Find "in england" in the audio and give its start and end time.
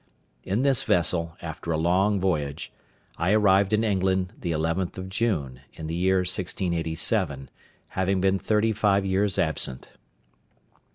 3.71-4.33